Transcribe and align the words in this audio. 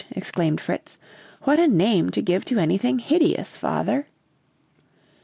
exclaimed 0.09 0.59
Fritz; 0.59 0.97
"what 1.43 1.59
a 1.59 1.67
name 1.67 2.09
to 2.09 2.23
give 2.23 2.43
to 2.43 2.57
anything 2.57 2.97
'hideous,' 2.97 3.55
father!" 3.55 4.07